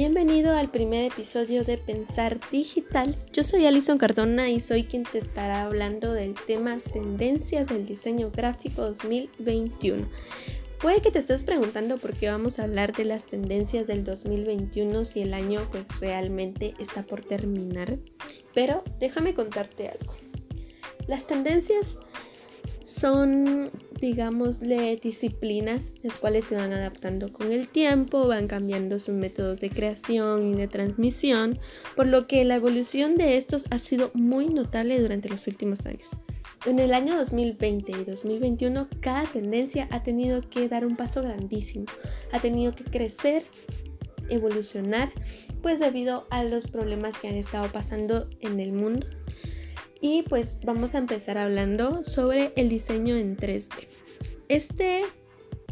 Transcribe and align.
Bienvenido 0.00 0.54
al 0.54 0.70
primer 0.70 1.10
episodio 1.10 1.64
de 1.64 1.76
Pensar 1.76 2.38
Digital. 2.52 3.16
Yo 3.32 3.42
soy 3.42 3.66
Alison 3.66 3.98
Cardona 3.98 4.48
y 4.48 4.60
soy 4.60 4.84
quien 4.84 5.02
te 5.02 5.18
estará 5.18 5.62
hablando 5.62 6.12
del 6.12 6.34
tema 6.34 6.78
Tendencias 6.92 7.66
del 7.66 7.84
Diseño 7.84 8.30
Gráfico 8.30 8.82
2021. 8.82 10.08
Puede 10.80 11.02
que 11.02 11.10
te 11.10 11.18
estés 11.18 11.42
preguntando 11.42 11.98
por 11.98 12.14
qué 12.14 12.30
vamos 12.30 12.60
a 12.60 12.62
hablar 12.62 12.92
de 12.94 13.06
las 13.06 13.24
tendencias 13.24 13.88
del 13.88 14.04
2021 14.04 15.04
si 15.04 15.22
el 15.22 15.34
año 15.34 15.66
pues 15.72 15.98
realmente 15.98 16.74
está 16.78 17.02
por 17.02 17.24
terminar, 17.24 17.98
pero 18.54 18.84
déjame 19.00 19.34
contarte 19.34 19.88
algo. 19.88 20.14
Las 21.08 21.26
tendencias 21.26 21.98
son, 22.84 23.72
digamos, 24.00 24.60
disciplinas 25.02 25.92
las 26.02 26.18
cuales 26.18 26.44
se 26.46 26.54
van 26.54 26.72
adaptando 26.72 27.32
con 27.32 27.52
el 27.52 27.68
tiempo, 27.68 28.26
van 28.26 28.46
cambiando 28.46 28.98
sus 28.98 29.14
métodos 29.14 29.60
de 29.60 29.70
creación 29.70 30.52
y 30.52 30.56
de 30.56 30.68
transmisión, 30.68 31.58
por 31.96 32.06
lo 32.06 32.26
que 32.26 32.44
la 32.44 32.56
evolución 32.56 33.16
de 33.16 33.36
estos 33.36 33.64
ha 33.70 33.78
sido 33.78 34.10
muy 34.14 34.46
notable 34.48 35.00
durante 35.00 35.28
los 35.28 35.46
últimos 35.46 35.86
años. 35.86 36.10
En 36.66 36.78
el 36.80 36.92
año 36.92 37.16
2020 37.16 37.92
y 37.92 38.04
2021, 38.04 38.88
cada 39.00 39.24
tendencia 39.24 39.88
ha 39.90 40.02
tenido 40.02 40.40
que 40.42 40.68
dar 40.68 40.84
un 40.84 40.96
paso 40.96 41.22
grandísimo, 41.22 41.86
ha 42.32 42.40
tenido 42.40 42.74
que 42.74 42.84
crecer 42.84 43.44
evolucionar 44.28 45.10
pues 45.62 45.80
debido 45.80 46.26
a 46.30 46.44
los 46.44 46.66
problemas 46.66 47.18
que 47.18 47.28
han 47.28 47.36
estado 47.36 47.70
pasando 47.72 48.28
en 48.40 48.60
el 48.60 48.72
mundo 48.72 49.06
y 50.00 50.22
pues 50.22 50.58
vamos 50.62 50.94
a 50.94 50.98
empezar 50.98 51.38
hablando 51.38 52.04
sobre 52.04 52.52
el 52.56 52.68
diseño 52.68 53.16
en 53.16 53.36
3D. 53.36 53.88
Este 54.48 55.02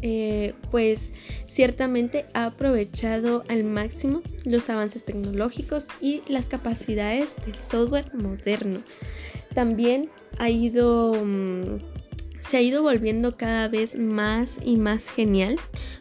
eh, 0.03 0.53
pues 0.69 0.99
ciertamente 1.47 2.25
ha 2.35 2.45
aprovechado 2.45 3.43
al 3.49 3.63
máximo 3.63 4.21
los 4.45 4.69
avances 4.69 5.03
tecnológicos 5.03 5.87
y 5.99 6.21
las 6.27 6.49
capacidades 6.49 7.29
del 7.43 7.55
software 7.55 8.13
moderno. 8.13 8.81
También 9.53 10.09
ha 10.37 10.49
ido... 10.49 11.13
Mm, 11.13 11.79
se 12.47 12.55
ha 12.55 12.61
ido 12.61 12.81
volviendo 12.81 13.35
cada 13.35 13.67
vez 13.67 13.95
más 13.95 14.51
y 14.63 14.77
más 14.77 15.03
genial, 15.03 15.57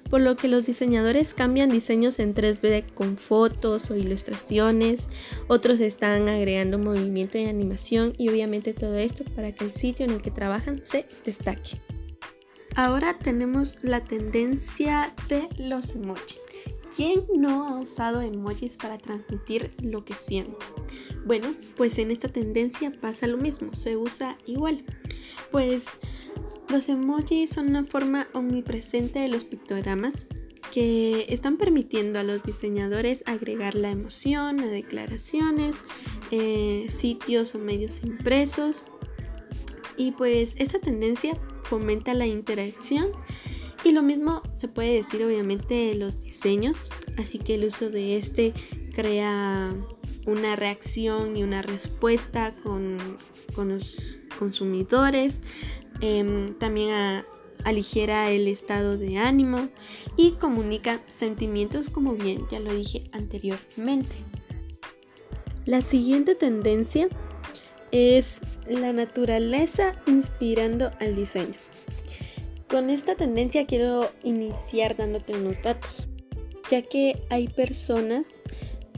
por 0.09 0.21
lo 0.21 0.37
que 0.37 0.47
los 0.47 0.65
diseñadores 0.65 1.35
cambian 1.35 1.71
diseños 1.71 2.21
en 2.21 2.37
3D 2.37 2.85
con 2.95 3.17
fotos 3.17 3.91
o 3.91 3.97
ilustraciones, 3.97 5.01
otros 5.49 5.81
están 5.81 6.29
agregando 6.29 6.79
movimiento 6.79 7.37
y 7.37 7.47
animación 7.47 8.13
y 8.17 8.29
obviamente 8.29 8.75
todo 8.75 8.95
esto 8.95 9.25
para 9.35 9.51
que 9.51 9.65
el 9.65 9.73
sitio 9.73 10.07
en 10.07 10.13
el 10.13 10.23
que 10.23 10.31
trabajan 10.31 10.81
se 10.85 11.07
destaque. 11.25 11.81
Ahora 12.77 13.19
tenemos 13.19 13.83
la 13.83 14.05
tendencia 14.05 15.15
de 15.31 15.49
los 15.57 15.95
emojis. 15.95 16.39
¿Quién 16.95 17.25
no 17.35 17.67
ha 17.67 17.79
usado 17.81 18.21
emojis 18.21 18.77
para 18.77 18.99
transmitir 18.99 19.71
lo 19.83 20.05
que 20.05 20.13
siente? 20.13 20.59
Bueno, 21.25 21.55
pues 21.79 21.99
en 21.99 22.11
esta 22.11 22.29
tendencia 22.29 22.93
pasa 23.01 23.27
lo 23.27 23.39
mismo, 23.39 23.75
se 23.75 23.97
usa 23.97 24.37
igual. 24.45 24.85
Pues 25.51 25.85
los 26.69 26.91
emojis 26.91 27.49
son 27.49 27.69
una 27.69 27.87
forma 27.87 28.29
omnipresente 28.35 29.21
de 29.21 29.29
los 29.29 29.45
pictogramas 29.45 30.27
que 30.71 31.25
están 31.31 31.57
permitiendo 31.57 32.19
a 32.19 32.25
los 32.25 32.43
diseñadores 32.43 33.23
agregar 33.25 33.75
la 33.75 33.91
emoción 33.91 34.61
a 34.61 34.67
declaraciones, 34.67 35.77
eh, 36.31 36.89
sitios 36.91 37.55
o 37.55 37.59
medios 37.59 38.03
impresos. 38.05 38.85
Y 39.97 40.13
pues 40.13 40.55
esta 40.57 40.79
tendencia 40.79 41.39
fomenta 41.63 42.15
la 42.15 42.27
interacción. 42.27 43.09
Y 43.85 43.93
lo 43.93 44.03
mismo 44.03 44.43
se 44.53 44.69
puede 44.69 44.95
decir 44.95 45.23
obviamente 45.25 45.75
de 45.75 45.95
los 45.95 46.23
diseños, 46.23 46.87
así 47.19 47.39
que 47.39 47.55
el 47.55 47.67
uso 47.67 47.89
de 47.89 48.17
este 48.17 48.53
crea 48.95 49.75
una 50.27 50.57
reacción 50.57 51.37
y 51.37 51.45
una 51.45 51.63
respuesta 51.63 52.55
con, 52.57 52.97
con 53.55 53.69
los 53.69 53.97
consumidores, 54.41 55.39
Em, 56.01 56.55
también 56.55 57.25
aligera 57.65 58.31
el 58.31 58.49
estado 58.49 58.97
de 58.97 59.19
ánimo 59.19 59.69
y 60.17 60.33
comunica 60.33 61.01
sentimientos 61.07 61.91
como 61.91 62.13
bien 62.13 62.47
ya 62.51 62.61
lo 62.61 62.73
dije 62.73 63.05
anteriormente. 63.13 64.17
La 65.65 65.81
siguiente 65.81 66.35
tendencia 66.35 67.09
es 67.91 68.41
la 68.69 68.93
naturaleza 68.93 69.95
inspirando 70.07 70.91
al 71.01 71.17
diseño. 71.17 71.55
Con 72.69 72.91
esta 72.91 73.15
tendencia 73.15 73.67
quiero 73.67 74.11
iniciar 74.25 74.97
dándote 74.97 75.35
unos 75.35 75.63
datos, 75.63 76.09
ya 76.71 76.83
que 76.83 77.23
hay 77.31 77.49
personas 77.49 78.27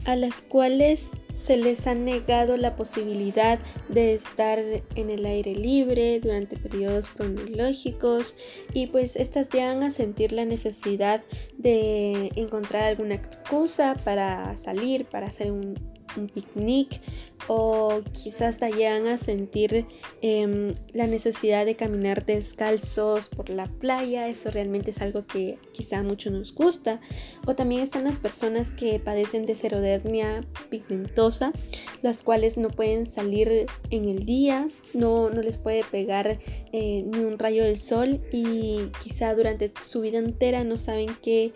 a 0.05 0.15
las 0.15 0.41
cuales 0.41 1.09
se 1.45 1.57
les 1.57 1.87
ha 1.87 1.95
negado 1.95 2.57
la 2.57 2.75
posibilidad 2.75 3.59
de 3.87 4.13
estar 4.13 4.59
en 4.59 5.09
el 5.09 5.25
aire 5.25 5.55
libre 5.55 6.19
durante 6.19 6.57
periodos 6.57 7.07
cronológicos 7.07 8.35
y 8.73 8.87
pues 8.87 9.15
estas 9.15 9.49
llegan 9.49 9.83
a 9.83 9.91
sentir 9.91 10.31
la 10.31 10.45
necesidad 10.45 11.23
de 11.57 12.31
encontrar 12.35 12.83
alguna 12.83 13.15
excusa 13.15 13.95
para 14.03 14.57
salir, 14.57 15.05
para 15.05 15.27
hacer 15.27 15.51
un, 15.51 15.75
un 16.19 16.27
picnic 16.27 17.01
o 17.47 18.01
quizás 18.11 18.49
hasta 18.49 18.69
llegan 18.69 19.07
a 19.07 19.17
sentir 19.17 19.85
em, 20.21 20.73
la 20.93 21.07
necesidad 21.07 21.65
de 21.65 21.75
caminar 21.75 22.25
descalzos 22.25 23.29
por 23.29 23.49
la 23.49 23.67
playa, 23.67 24.27
eso 24.27 24.49
realmente 24.51 24.91
es 24.91 25.01
algo 25.01 25.25
que 25.25 25.57
quizá 25.71 26.03
mucho 26.03 26.29
nos 26.29 26.53
gusta. 26.53 26.99
O 27.45 27.55
también 27.55 27.81
están 27.81 28.03
las 28.03 28.19
personas 28.19 28.71
que 28.71 28.99
padecen 28.99 29.45
de 29.45 29.55
serodermia 29.55 30.41
pigmentosa, 30.69 31.53
las 32.01 32.21
cuales 32.21 32.57
no 32.57 32.69
pueden 32.69 33.05
salir 33.05 33.67
en 33.89 34.05
el 34.09 34.25
día, 34.25 34.67
no, 34.93 35.29
no 35.29 35.41
les 35.41 35.57
puede 35.57 35.83
pegar 35.83 36.39
eh, 36.71 37.03
ni 37.05 37.19
un 37.19 37.39
rayo 37.39 37.63
del 37.63 37.79
sol 37.79 38.21
y 38.31 38.89
quizá 39.03 39.33
durante 39.35 39.71
su 39.81 40.01
vida 40.01 40.17
entera 40.17 40.63
no 40.63 40.77
saben 40.77 41.09
qué 41.21 41.53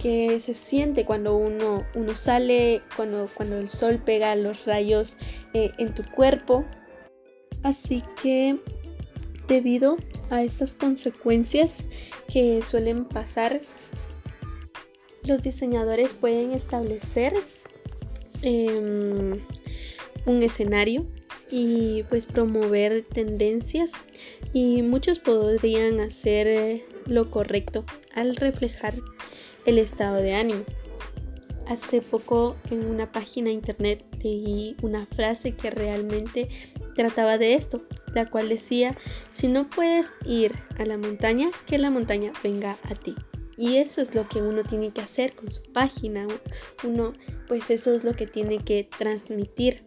que 0.00 0.40
se 0.40 0.54
siente 0.54 1.04
cuando 1.04 1.36
uno, 1.36 1.84
uno 1.94 2.14
sale, 2.14 2.82
cuando, 2.96 3.28
cuando 3.34 3.58
el 3.58 3.68
sol 3.68 4.00
pega 4.04 4.34
los 4.36 4.64
rayos 4.64 5.16
eh, 5.54 5.72
en 5.78 5.94
tu 5.94 6.04
cuerpo. 6.04 6.64
Así 7.62 8.02
que 8.22 8.58
debido 9.48 9.96
a 10.30 10.42
estas 10.42 10.74
consecuencias 10.74 11.84
que 12.32 12.62
suelen 12.62 13.04
pasar, 13.04 13.60
los 15.24 15.42
diseñadores 15.42 16.14
pueden 16.14 16.52
establecer 16.52 17.34
em, 18.42 19.40
un 20.26 20.42
escenario 20.42 21.06
y 21.50 22.04
pues 22.04 22.26
promover 22.26 23.04
tendencias 23.04 23.90
y 24.52 24.82
muchos 24.82 25.18
podrían 25.18 26.00
hacer 26.00 26.82
lo 27.06 27.30
correcto 27.30 27.84
al 28.14 28.36
reflejar 28.36 28.94
el 29.68 29.78
estado 29.78 30.16
de 30.16 30.34
ánimo. 30.34 30.64
Hace 31.66 32.00
poco 32.00 32.56
en 32.70 32.86
una 32.86 33.12
página 33.12 33.50
internet 33.50 34.02
leí 34.22 34.74
una 34.80 35.04
frase 35.04 35.52
que 35.52 35.70
realmente 35.70 36.48
trataba 36.94 37.36
de 37.36 37.52
esto, 37.52 37.82
la 38.14 38.24
cual 38.24 38.48
decía, 38.48 38.96
si 39.32 39.48
no 39.48 39.68
puedes 39.68 40.06
ir 40.24 40.54
a 40.78 40.86
la 40.86 40.96
montaña, 40.96 41.50
que 41.66 41.76
la 41.76 41.90
montaña 41.90 42.32
venga 42.42 42.78
a 42.84 42.94
ti. 42.94 43.14
Y 43.58 43.76
eso 43.76 44.00
es 44.00 44.14
lo 44.14 44.26
que 44.26 44.40
uno 44.40 44.62
tiene 44.64 44.90
que 44.90 45.02
hacer 45.02 45.34
con 45.34 45.50
su 45.52 45.62
página. 45.64 46.26
Uno, 46.84 47.12
pues 47.46 47.68
eso 47.70 47.92
es 47.92 48.04
lo 48.04 48.14
que 48.14 48.26
tiene 48.26 48.58
que 48.60 48.88
transmitir. 48.96 49.82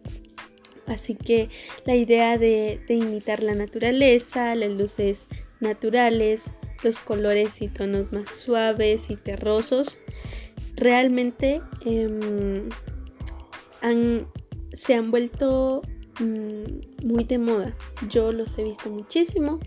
Así 0.86 1.16
que 1.16 1.48
la 1.84 1.96
idea 1.96 2.38
de, 2.38 2.80
de 2.86 2.94
imitar 2.94 3.42
la 3.42 3.54
naturaleza, 3.54 4.54
las 4.54 4.70
luces 4.70 5.24
naturales, 5.58 6.42
los 6.82 6.98
colores 6.98 7.62
y 7.62 7.68
tonos 7.68 8.12
más 8.12 8.28
suaves 8.28 9.10
y 9.10 9.16
terrosos 9.16 9.98
realmente 10.76 11.60
em, 11.84 12.68
se 14.74 14.94
han 14.94 15.10
vuelto 15.10 15.82
mm, 16.20 17.06
muy 17.06 17.24
de 17.24 17.38
moda. 17.38 17.76
Yo 18.08 18.32
los 18.32 18.56
he 18.58 18.64
visto 18.64 18.90
muchísimo 18.90 19.58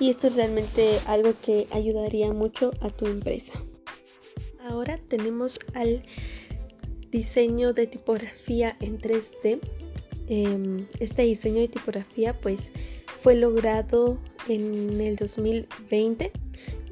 y 0.00 0.10
esto 0.10 0.28
es 0.28 0.36
realmente 0.36 0.98
algo 1.06 1.34
que 1.44 1.66
ayudaría 1.70 2.32
mucho 2.32 2.72
a 2.80 2.90
tu 2.90 3.06
empresa. 3.06 3.54
Ahora 4.66 4.98
tenemos 5.08 5.60
al 5.74 6.02
diseño 7.10 7.72
de 7.72 7.86
tipografía 7.86 8.76
en 8.80 8.98
3D. 8.98 9.60
Em, 10.26 10.86
este 11.00 11.22
diseño 11.22 11.60
de 11.60 11.68
tipografía 11.68 12.38
pues 12.38 12.70
fue 13.20 13.34
logrado 13.34 14.18
en 14.48 15.00
el 15.00 15.16
2020 15.16 16.32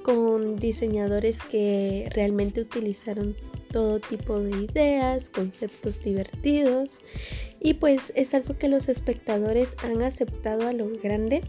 con 0.02 0.56
diseñadores 0.56 1.38
que 1.42 2.08
realmente 2.12 2.60
utilizaron 2.60 3.36
todo 3.70 4.00
tipo 4.00 4.38
de 4.40 4.64
ideas, 4.64 5.30
conceptos 5.30 6.02
divertidos. 6.02 7.00
Y 7.60 7.74
pues 7.74 8.12
es 8.14 8.34
algo 8.34 8.56
que 8.58 8.68
los 8.68 8.88
espectadores 8.88 9.74
han 9.82 10.02
aceptado 10.02 10.66
a 10.68 10.72
lo 10.72 10.90
grande. 11.02 11.42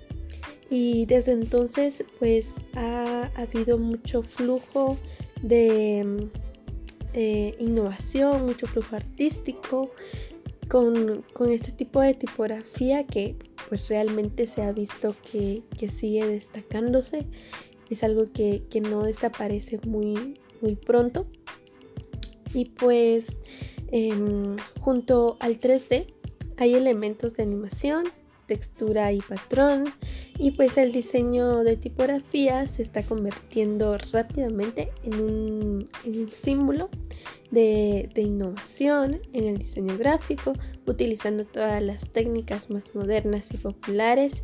Y 0.70 1.06
desde 1.06 1.34
entonces 1.34 2.04
pues 2.20 2.56
ha 2.76 3.32
habido 3.36 3.78
mucho 3.78 4.24
flujo 4.24 4.98
de, 5.42 6.30
eh, 7.14 7.56
innovación, 7.60 8.46
mucho 8.46 8.66
flujo 8.66 8.96
artístico, 8.96 9.92
con, 10.74 11.52
este 11.52 11.72
tipo 11.72 12.02
de 12.02 12.16
tipografía 12.16 13.06
que 13.06 13.36
pues 13.70 13.90
realmente 13.90 14.48
se 14.48 14.64
ha 14.64 14.72
visto 14.72 15.16
que, 15.32 15.62
sigue 15.88 16.26
destacándose. 16.26 17.28
Es 17.92 18.04
algo 18.04 18.26
que, 18.26 18.64
no 18.82 19.04
desaparece 19.04 19.80
muy, 19.86 20.40
muy 20.62 20.76
pronto. 20.76 21.28
Y 22.56 22.66
pues 22.66 23.28
em, 23.92 24.56
junto 24.80 25.38
al 25.40 25.60
3D 25.60 26.08
hay 26.58 26.74
elementos 26.74 27.36
de 27.36 27.44
animación, 27.44 28.06
textura 28.46 29.12
y 29.12 29.22
patrón 29.22 29.94
y 30.38 30.52
pues 30.52 30.78
el 30.78 30.92
diseño 30.92 31.64
de 31.64 31.78
tipografía 31.78 32.68
se 32.68 32.84
está 32.84 33.04
convirtiendo 33.04 33.98
rápidamente 34.12 34.92
en 35.04 35.14
un, 35.22 35.86
símbolo 36.30 36.90
de, 37.52 38.10
innovación 38.16 39.22
en 39.34 39.48
el 39.48 39.58
diseño 39.58 39.98
gráfico 39.98 40.54
utilizando 40.86 41.46
todas 41.46 41.82
las 41.82 42.10
técnicas 42.10 42.70
más 42.70 42.94
modernas 42.96 43.48
y 43.52 43.58
populares 43.58 44.42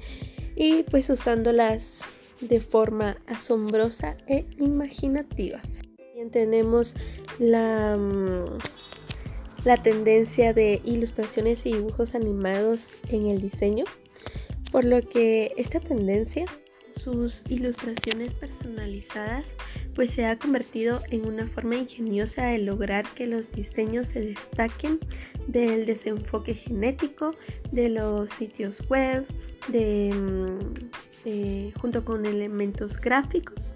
y 0.56 0.84
pues 0.84 1.10
usándolas 1.10 2.02
de 2.42 2.60
forma 2.60 3.18
asombrosa 3.28 4.18
e 4.28 4.46
imaginativas. 4.58 5.82
También 5.98 6.32
tenemos 6.32 6.96
la, 7.40 7.96
mm, 7.98 8.58
la 9.64 9.78
tendencia 9.78 10.54
de 10.54 10.82
ilustraciones 10.84 11.66
y 11.66 11.74
dibujos 11.74 12.16
animados 12.16 12.94
en 13.12 13.28
el 13.28 13.42
diseño, 13.42 13.86
por 14.72 14.86
lo 14.86 15.02
que 15.02 15.54
esta 15.58 15.80
tendencia, 15.80 16.46
sus 16.96 17.44
ilustraciones 17.50 18.34
personalizadas, 18.34 19.56
pues 19.96 20.12
se 20.12 20.26
ha 20.26 20.38
convertido 20.38 21.02
en 21.10 21.26
una 21.26 21.48
forma 21.48 21.76
ingeniosa 21.76 22.46
de 22.46 22.60
lograr 22.60 23.06
que 23.16 23.28
los 23.28 23.52
diseños 23.52 24.08
se 24.08 24.22
destaquen 24.22 25.00
del 25.48 25.86
desenfoque 25.86 26.54
genético, 26.54 27.36
de 27.72 27.90
los 27.90 28.32
sitios 28.32 28.84
web, 28.90 29.26
de, 29.70 30.12
mm, 30.14 30.74
eh, 31.26 31.72
junto 31.80 32.06
con 32.06 32.26
elementos 32.26 33.00
gráficos 33.00 33.72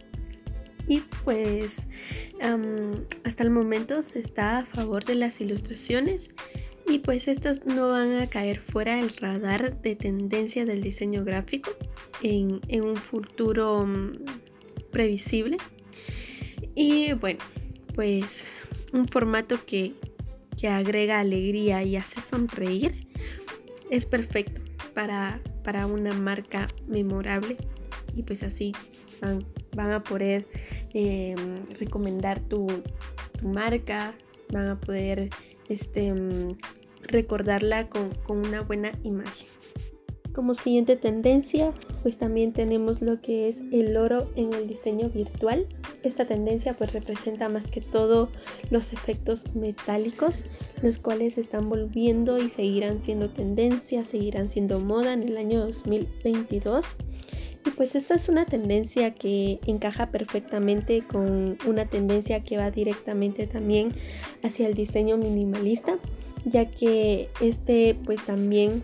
y 0.88 1.02
pues 1.24 1.88
hasta 3.24 3.44
el 3.44 3.50
momento 3.50 4.04
se 4.04 4.20
está 4.20 4.60
a 4.60 4.66
favor 4.66 5.06
de 5.06 5.16
las 5.16 5.40
ilustraciones 5.42 6.34
y 6.88 7.00
pues 7.00 7.28
estas 7.28 7.66
no 7.66 7.88
van 7.88 8.22
a 8.22 8.28
caer 8.28 8.60
fuera 8.60 8.98
del 8.98 9.16
radar 9.16 9.82
de 9.82 9.96
tendencia 9.96 10.66
del 10.66 10.82
diseño 10.82 11.24
gráfico 11.24 11.72
en, 12.22 12.62
un 12.84 12.98
futuro 12.98 13.86
mm, 13.86 14.18
previsible. 14.92 15.58
Y 16.76 17.14
bueno, 17.14 17.40
pues 17.96 18.46
un 18.92 19.08
formato 19.08 19.60
que, 19.66 19.94
que 20.60 20.68
agrega 20.68 21.20
alegría 21.20 21.84
y 21.84 21.96
hace 21.96 22.20
sonreír 22.22 23.08
es 23.90 24.06
perfecto 24.06 24.62
para, 24.94 25.40
para 25.64 25.88
una 25.88 26.14
marca 26.14 26.68
memorable 26.88 27.58
y 28.16 28.24
pues 28.24 28.44
así 28.44 28.74
van, 29.22 29.46
van 29.76 29.92
a 29.92 30.04
poder 30.04 30.46
em, 30.94 31.66
recomendar 31.80 32.40
tu, 32.40 32.68
marca, 33.44 34.14
van 34.52 34.68
a 34.68 34.80
poder 34.80 35.30
este, 35.70 36.14
recordarla 37.04 37.90
con, 37.90 38.10
con 38.24 38.40
una 38.40 38.62
buena 38.62 38.92
imagen. 39.04 39.48
Como 40.34 40.56
siguiente 40.56 40.96
tendencia, 40.96 41.74
pues 42.02 42.18
también 42.18 42.54
tenemos 42.54 43.04
lo 43.04 43.22
que 43.22 43.48
es 43.50 43.62
el 43.72 43.96
oro 43.96 44.32
en 44.36 44.52
el 44.52 44.68
diseño 44.68 45.10
virtual. 45.10 45.68
Esta 46.02 46.26
tendencia 46.26 46.74
pues 46.74 46.92
representa 46.92 47.50
más 47.50 47.68
que 47.68 47.82
todo 47.82 48.30
los 48.72 48.94
efectos 48.94 49.54
metálicos, 49.54 50.44
los 50.82 50.98
cuales 50.98 51.38
están 51.38 51.70
volviendo 51.70 52.40
y 52.40 52.50
seguirán 52.50 53.04
siendo 53.04 53.30
tendencia, 53.30 54.06
seguirán 54.06 54.50
siendo 54.50 54.80
moda 54.80 55.14
en 55.14 55.22
el 55.22 55.38
año 55.38 55.60
2022. 55.68 56.84
Y 57.66 57.70
pues 57.72 57.96
esta 57.96 58.16
es 58.16 58.28
una 58.30 58.46
tendencia 58.46 59.14
que 59.14 59.60
encaja 59.66 60.08
perfectamente 60.08 61.02
con 61.02 61.58
una 61.66 61.86
tendencia 61.86 62.44
que 62.44 62.58
va 62.58 62.72
directamente 62.72 63.48
también 63.48 63.94
hacia 64.44 64.68
el 64.68 64.74
diseño 64.74 65.18
minimalista, 65.18 65.98
ya 66.46 66.66
que 66.66 67.30
este 67.40 67.96
pues 68.04 68.26
también 68.26 68.84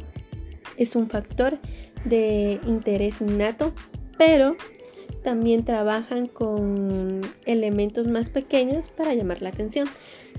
es 0.77 0.95
un 0.95 1.09
factor 1.09 1.59
de 2.05 2.59
interés 2.65 3.19
innato, 3.19 3.73
pero 4.17 4.55
también 5.23 5.65
trabajan 5.65 6.27
con 6.27 7.21
elementos 7.45 8.07
más 8.07 8.29
pequeños 8.29 8.87
para 8.95 9.13
llamar 9.13 9.41
la 9.41 9.49
atención. 9.49 9.89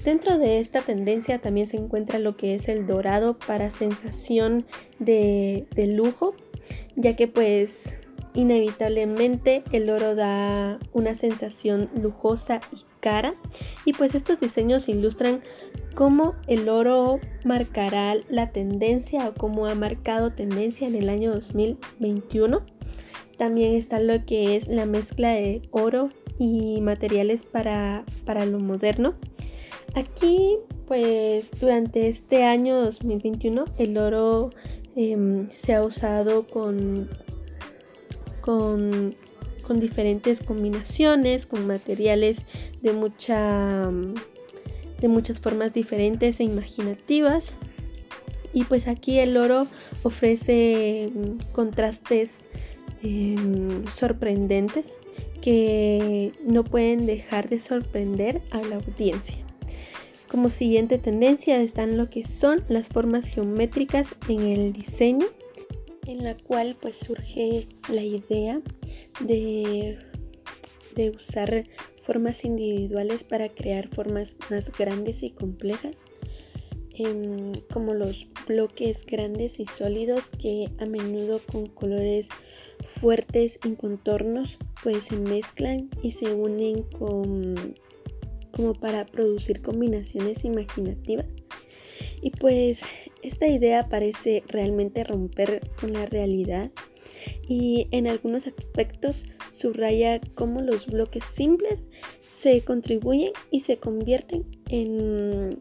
Dentro 0.04 0.38
de 0.38 0.60
esta 0.60 0.80
tendencia 0.80 1.38
también 1.38 1.66
se 1.66 1.76
encuentra 1.76 2.18
lo 2.18 2.36
que 2.36 2.54
es 2.54 2.68
el 2.68 2.86
dorado 2.86 3.38
para 3.38 3.68
sensación 3.68 4.64
de, 4.98 5.66
de 5.74 5.86
lujo, 5.88 6.34
ya 6.96 7.16
que 7.16 7.28
pues 7.28 7.96
Inevitablemente 8.34 9.64
el 9.72 9.90
oro 9.90 10.14
da 10.14 10.78
una 10.92 11.14
sensación 11.14 11.90
lujosa 12.00 12.60
y 12.72 12.78
cara 13.00 13.34
y 13.84 13.92
pues 13.92 14.14
estos 14.14 14.38
diseños 14.38 14.88
ilustran 14.88 15.42
cómo 15.94 16.34
el 16.46 16.68
oro 16.68 17.18
marcará 17.44 18.14
la 18.28 18.52
tendencia 18.52 19.28
o 19.28 19.34
cómo 19.34 19.66
ha 19.66 19.74
marcado 19.74 20.32
tendencia 20.32 20.86
en 20.86 20.94
el 20.94 21.08
año 21.08 21.32
2021. 21.32 22.62
También 23.36 23.74
está 23.74 23.98
lo 24.00 24.24
que 24.24 24.56
es 24.56 24.68
la 24.68 24.86
mezcla 24.86 25.30
de 25.30 25.62
oro 25.70 26.10
y 26.38 26.80
materiales 26.82 27.44
para, 27.44 28.04
para 28.24 28.46
lo 28.46 28.60
moderno. 28.60 29.14
Aquí 29.94 30.58
pues 30.86 31.50
durante 31.60 32.08
este 32.08 32.44
año 32.44 32.80
2021 32.80 33.64
el 33.78 33.96
oro 33.96 34.50
em, 34.94 35.48
se 35.50 35.74
ha 35.74 35.84
usado 35.84 36.46
con 36.48 37.08
con, 38.40 39.14
diferentes 39.68 40.40
combinaciones, 40.40 41.46
con 41.46 41.66
materiales 41.66 42.38
de, 42.82 42.92
mucha, 42.92 43.88
de 45.00 45.08
muchas 45.08 45.38
formas 45.38 45.72
diferentes 45.72 46.40
e 46.40 46.44
imaginativas. 46.44 47.54
Y 48.52 48.64
pues 48.64 48.88
aquí 48.88 49.20
el 49.20 49.36
oro 49.36 49.68
ofrece 50.02 51.12
mm, 51.14 51.52
contrastes 51.52 52.32
em, 53.04 53.86
sorprendentes 53.96 54.94
que 55.40 56.32
no 56.44 56.64
pueden 56.64 57.06
dejar 57.06 57.48
de 57.48 57.60
sorprender 57.60 58.42
a 58.50 58.60
la 58.62 58.76
audiencia. 58.76 59.38
Como 60.28 60.50
siguiente 60.50 60.98
tendencia 60.98 61.60
están 61.60 61.96
lo 61.96 62.10
que 62.10 62.24
son 62.24 62.62
las 62.68 62.88
formas 62.88 63.24
geométricas 63.26 64.08
en 64.28 64.40
el 64.42 64.72
diseño 64.72 65.26
en 66.10 66.24
la 66.24 66.36
cual 66.36 66.76
pues 66.80 66.96
surge 66.96 67.68
la 67.88 68.02
idea 68.02 68.60
de, 69.20 69.96
de 70.96 71.10
usar 71.10 71.64
formas 72.02 72.44
individuales 72.44 73.22
para 73.22 73.48
crear 73.48 73.88
formas 73.88 74.34
más 74.50 74.72
grandes 74.76 75.22
y 75.22 75.30
complejas 75.30 75.94
em, 76.94 77.52
como 77.72 77.94
los 77.94 78.26
bloques 78.48 79.06
grandes 79.06 79.60
y 79.60 79.66
sólidos 79.66 80.30
que 80.30 80.68
a 80.80 80.86
menudo 80.86 81.40
con 81.52 81.66
colores 81.66 82.28
fuertes 82.84 83.60
y 83.64 83.74
contornos 83.76 84.58
pues 84.82 85.04
se 85.04 85.16
mezclan 85.16 85.90
y 86.02 86.10
se 86.10 86.32
unen 86.32 86.84
como 88.50 88.74
para 88.74 89.06
producir 89.06 89.62
combinaciones 89.62 90.44
imaginativas. 90.44 91.26
Y 92.22 92.30
pues 92.30 92.82
esta 93.22 93.46
idea 93.46 93.88
parece 93.88 94.42
realmente 94.48 95.04
romper 95.04 95.68
con 95.80 95.92
la 95.92 96.06
realidad 96.06 96.70
y 97.48 97.88
en 97.90 98.06
algunos 98.06 98.46
aspectos 98.46 99.24
subraya 99.52 100.20
cómo 100.34 100.60
los 100.60 100.86
bloques 100.86 101.24
simples 101.24 101.80
se 102.22 102.62
contribuyen 102.62 103.32
y 103.50 103.60
se 103.60 103.78
convierten 103.78 104.44
en 104.68 105.58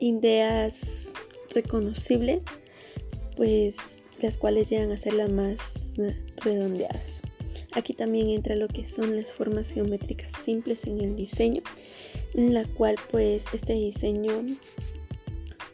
ideas 0.00 1.12
reconocibles, 1.54 2.42
pues 3.36 3.76
las 4.20 4.36
cuales 4.36 4.68
llegan 4.68 4.90
a 4.92 4.96
ser 4.96 5.14
las 5.14 5.30
más 5.30 5.60
redondeadas. 6.36 7.20
Aquí 7.72 7.92
también 7.92 8.30
entra 8.30 8.56
lo 8.56 8.68
que 8.68 8.84
son 8.84 9.16
las 9.16 9.34
formas 9.34 9.70
geométricas 9.70 10.32
simples 10.44 10.84
en 10.86 11.00
el 11.00 11.14
diseño, 11.14 11.62
en 12.34 12.54
la 12.54 12.64
cual 12.64 12.96
pues 13.10 13.44
este 13.52 13.74
diseño 13.74 14.32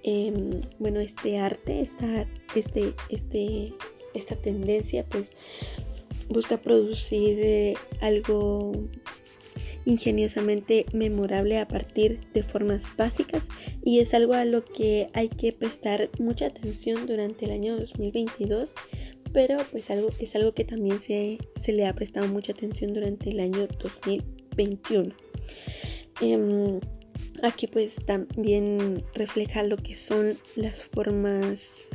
Em, 0.05 0.61
bueno, 0.79 1.01
este 1.01 1.39
arte, 1.39 1.81
esta, 1.81 2.27
este, 2.55 2.95
este, 3.09 3.75
esta 4.15 4.37
tendencia, 4.37 5.05
pues 5.05 5.31
busca 6.29 6.57
producir 6.57 7.39
eh, 7.41 7.75
algo 8.01 8.73
ingeniosamente 9.85 10.87
memorable 10.93 11.59
a 11.59 11.67
partir 11.67 12.21
de 12.33 12.43
formas 12.43 12.85
básicas 12.97 13.43
y 13.85 13.99
es 13.99 14.15
algo 14.15 14.35
a 14.35 14.45
lo 14.45 14.65
que 14.65 15.09
hay 15.13 15.29
que 15.29 15.53
prestar 15.53 16.11
mucha 16.19 16.47
atención 16.47 17.07
durante 17.07 17.47
el 17.47 17.51
año 17.51 17.77
2022 17.77 18.75
pero 19.33 19.57
pues 19.71 19.91
algo, 19.91 20.11
es 20.21 20.35
algo 20.37 20.53
que 20.53 20.65
también 20.65 21.01
se, 21.01 21.39
se 21.61 21.73
le 21.73 21.87
ha 21.87 21.95
prestado 21.95 22.29
mucha 22.29 22.53
atención 22.53 22.93
durante 22.95 23.31
el 23.31 23.41
año 23.41 23.67
2021 23.83 25.15
em, 26.21 26.81
Aquí 27.43 27.67
pues 27.67 27.97
también 28.07 29.05
refleja 29.15 29.65
lo 29.65 29.77
que 29.77 29.97
son 29.97 30.39
las 30.55 30.85
formas 30.85 31.89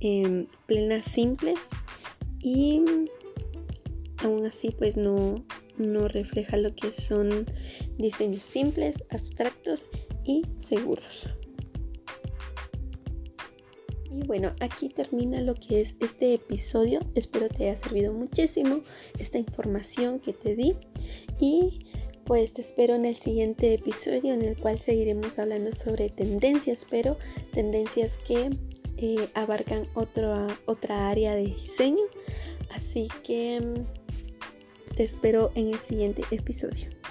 em, 0.00 0.46
plenas 0.66 1.06
simples 1.06 1.58
y 2.40 2.82
aún 4.18 4.44
así 4.44 4.70
pues 4.70 4.98
no, 4.98 5.46
no 5.78 6.08
refleja 6.08 6.58
lo 6.58 6.74
que 6.74 6.92
son 6.92 7.46
diseños 7.96 8.42
simples, 8.42 9.02
abstractos 9.08 9.88
y 10.24 10.42
seguros. 10.56 11.26
Y 14.10 14.26
bueno, 14.26 14.54
aquí 14.60 14.90
termina 14.90 15.40
lo 15.40 15.54
que 15.54 15.80
es 15.80 15.96
este 16.00 16.34
episodio. 16.34 17.00
Espero 17.14 17.48
te 17.48 17.70
haya 17.70 17.76
servido 17.76 18.12
muchísimo 18.12 18.82
esta 19.18 19.38
información 19.38 20.20
que 20.20 20.34
te 20.34 20.54
di. 20.54 20.74
Y 21.40 21.86
pues 22.24 22.52
te 22.52 22.60
espero 22.60 22.94
en 22.94 23.04
el 23.04 23.16
siguiente 23.16 23.74
episodio 23.74 24.34
en 24.34 24.42
el 24.42 24.56
cual 24.56 24.78
seguiremos 24.78 25.38
hablando 25.38 25.72
sobre 25.72 26.08
tendencias, 26.08 26.86
pero 26.88 27.16
tendencias 27.52 28.16
que 28.26 28.50
eh, 28.98 29.28
abarcan 29.34 29.84
otra, 29.94 30.46
otra 30.66 31.10
área 31.10 31.34
de 31.34 31.46
diseño. 31.46 32.04
Así 32.74 33.08
que 33.22 33.60
mm, 33.60 34.94
te 34.94 35.02
espero 35.02 35.50
en 35.54 35.68
el 35.68 35.78
siguiente 35.78 36.22
episodio. 36.30 37.01